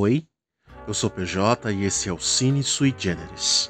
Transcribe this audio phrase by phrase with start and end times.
[0.00, 0.24] Oi,
[0.86, 3.68] eu sou PJ e esse é o Cine Sui Generis.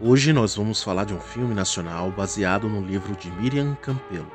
[0.00, 4.30] Hoje nós vamos falar de um filme nacional baseado no livro de Miriam Campelo,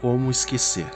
[0.00, 0.90] Como Esquecer.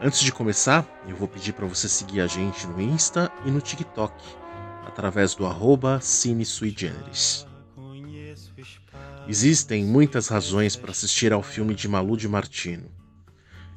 [0.00, 3.60] Antes de começar, eu vou pedir para você seguir a gente no Insta e no
[3.60, 4.14] TikTok,
[4.86, 7.44] através do arroba Cine Sui Generis.
[9.26, 13.01] Existem muitas razões para assistir ao filme de Malu de Martino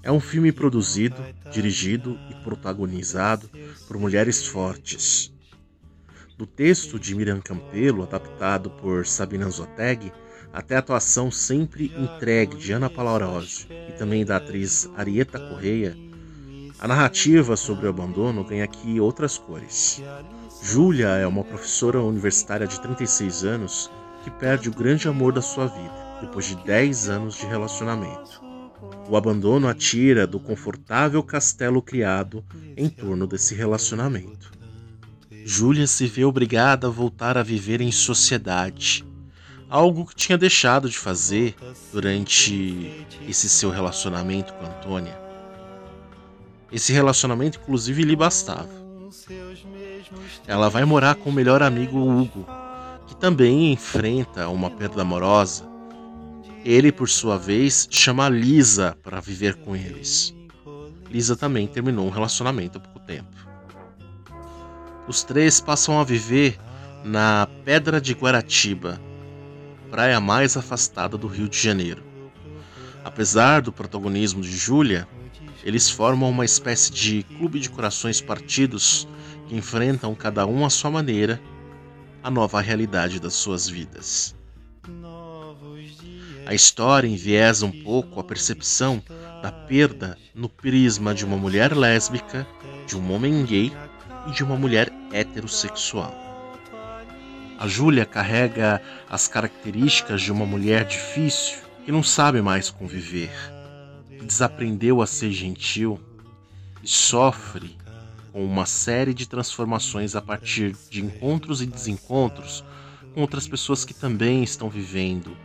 [0.05, 1.15] é um filme produzido,
[1.51, 3.49] dirigido e protagonizado
[3.87, 5.33] por mulheres fortes.
[6.37, 10.13] Do texto de Miriam Campelo, adaptado por Sabina Zoteg,
[10.53, 15.97] até a atuação sempre entregue de Ana Palaurose e também da atriz Arieta Correia,
[16.79, 20.03] a narrativa sobre o abandono ganha aqui outras cores.
[20.61, 23.89] Júlia é uma professora universitária de 36 anos
[24.23, 28.44] que perde o grande amor da sua vida depois de 10 anos de relacionamento.
[29.07, 32.43] O abandono a tira do confortável castelo criado
[32.75, 34.51] em torno desse relacionamento.
[35.45, 39.05] Júlia se vê obrigada a voltar a viver em sociedade,
[39.69, 41.55] algo que tinha deixado de fazer
[41.93, 45.15] durante esse seu relacionamento com Antônia.
[46.71, 48.69] Esse relacionamento, inclusive, lhe bastava.
[50.47, 52.47] Ela vai morar com o melhor amigo Hugo,
[53.05, 55.74] que também enfrenta uma perda amorosa
[56.65, 60.35] ele, por sua vez, chama Lisa para viver com eles.
[61.11, 63.37] Lisa também terminou um relacionamento há pouco tempo.
[65.07, 66.57] Os três passam a viver
[67.03, 68.99] na Pedra de Guaratiba,
[69.91, 72.03] praia mais afastada do Rio de Janeiro.
[73.03, 75.07] Apesar do protagonismo de Júlia,
[75.63, 79.07] eles formam uma espécie de clube de corações partidos
[79.47, 81.39] que enfrentam cada um à sua maneira
[82.23, 84.35] a nova realidade das suas vidas.
[86.45, 89.01] A história enviesa um pouco a percepção
[89.41, 92.47] da perda no prisma de uma mulher lésbica,
[92.85, 93.71] de um homem gay
[94.27, 96.13] e de uma mulher heterossexual.
[97.57, 98.79] A Júlia carrega
[99.09, 103.31] as características de uma mulher difícil que não sabe mais conviver,
[104.07, 105.99] que desaprendeu a ser gentil
[106.83, 107.75] e sofre
[108.31, 112.63] com uma série de transformações a partir de encontros e desencontros
[113.15, 115.35] com outras pessoas que também estão vivendo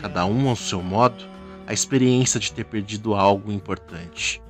[0.00, 1.24] cada um ao seu modo,
[1.66, 4.42] a experiência de ter perdido algo importante.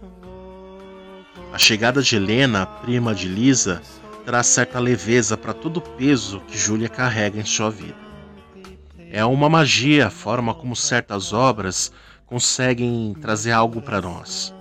[1.53, 3.81] A chegada de Helena, prima de Lisa,
[4.25, 8.05] traz certa leveza para todo o peso que Júlia carrega em sua vida.
[9.11, 11.93] É uma magia a forma como certas obras
[12.27, 14.53] conseguem trazer algo para nós.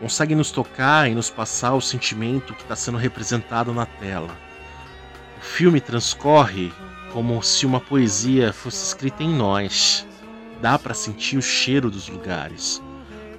[0.00, 4.34] Conseguem nos tocar e nos passar o sentimento que está sendo representado na tela.
[5.38, 6.72] O filme transcorre
[7.12, 10.06] como se uma poesia fosse escrita em nós.
[10.60, 12.82] Dá para sentir o cheiro dos lugares,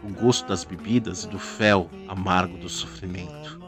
[0.03, 3.59] o gosto das bebidas e do fel amargo do sofrimento.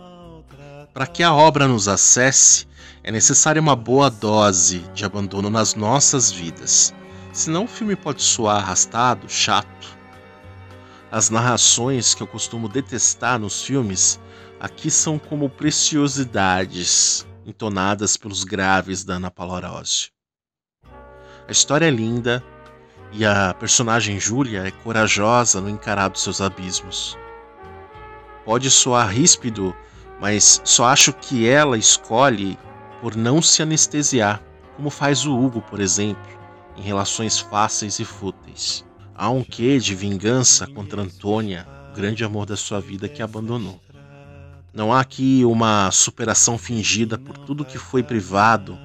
[0.94, 2.68] Para que a obra nos acesse,
[3.04, 6.94] é necessária uma boa dose de abandono nas nossas vidas,
[7.34, 9.98] senão o filme pode soar arrastado, chato.
[11.12, 14.20] As narrações que eu costumo detestar nos filmes
[14.60, 20.10] aqui são como preciosidades entonadas pelos graves da Ana Paula Arósio.
[21.48, 22.44] A história é linda
[23.12, 27.18] e a personagem Júlia é corajosa no encarar dos seus abismos.
[28.44, 29.76] Pode soar ríspido,
[30.20, 32.58] mas só acho que ela escolhe
[33.02, 34.42] por não se anestesiar,
[34.76, 36.40] como faz o Hugo, por exemplo,
[36.76, 38.86] em relações fáceis e fúteis.
[39.14, 43.80] Há um quê de vingança contra Antônia, o grande amor da sua vida que abandonou.
[44.76, 48.78] Não há aqui uma superação fingida por tudo que foi privado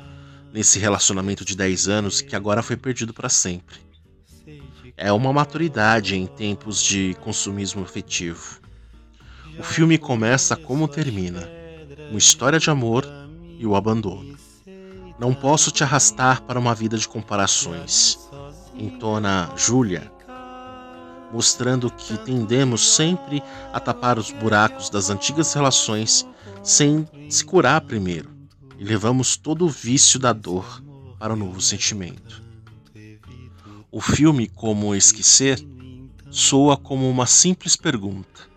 [0.53, 3.81] nesse relacionamento de 10 anos que agora foi perdido para sempre.
[4.97, 8.61] É uma maturidade em tempos de consumismo afetivo.
[9.59, 11.51] O filme começa como termina:
[12.09, 13.05] uma história de amor
[13.59, 14.39] e o abandono.
[15.19, 18.17] Não posso te arrastar para uma vida de comparações,
[18.79, 20.09] entona Júlia
[21.33, 23.43] mostrando que tendemos sempre
[23.73, 26.27] a tapar os buracos das antigas relações
[26.63, 28.31] sem se curar primeiro
[28.79, 30.83] e levamos todo o vício da dor
[31.19, 32.43] para o novo sentimento.
[33.93, 35.59] O filme Como Esquecer
[36.31, 38.50] soa como uma simples pergunta: